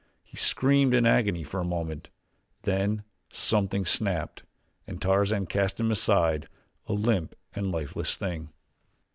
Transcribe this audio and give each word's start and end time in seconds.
He 0.23 0.35
screamed 0.35 0.95
in 0.95 1.05
agony 1.05 1.43
for 1.43 1.59
a 1.59 1.63
moment 1.63 2.09
then 2.63 3.03
something 3.31 3.85
snapped 3.85 4.41
and 4.87 4.99
Tarzan 4.99 5.45
cast 5.45 5.79
him 5.79 5.91
aside, 5.91 6.49
a 6.87 6.93
limp 6.93 7.35
and 7.53 7.71
lifeless 7.71 8.15
thing. 8.15 8.49